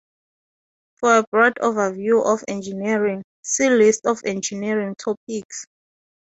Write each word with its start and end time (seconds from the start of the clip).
For 0.95 1.17
a 1.19 1.25
broad 1.29 1.59
overview 1.61 2.25
of 2.25 2.43
engineering, 2.47 3.21
see 3.43 3.69
List 3.69 4.07
of 4.07 4.19
engineering 4.25 4.95
topics. 4.95 5.67